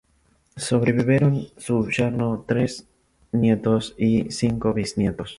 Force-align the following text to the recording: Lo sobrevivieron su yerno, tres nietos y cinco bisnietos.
Lo 0.55 0.63
sobrevivieron 0.63 1.49
su 1.57 1.87
yerno, 1.91 2.43
tres 2.47 2.87
nietos 3.33 3.93
y 3.99 4.31
cinco 4.31 4.73
bisnietos. 4.73 5.29